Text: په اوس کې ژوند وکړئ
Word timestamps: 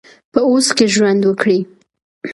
په 0.33 0.39
اوس 0.49 0.67
کې 0.77 0.85
ژوند 0.93 1.21
وکړئ 1.25 1.59